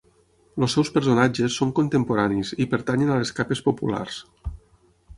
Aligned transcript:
Els 0.63 0.71
seus 0.77 0.89
personatges 0.95 1.59
són 1.61 1.75
contemporanis 1.81 2.57
i 2.65 2.69
pertanyen 2.75 3.15
a 3.15 3.21
les 3.23 3.37
capes 3.41 3.65
populars. 3.71 4.21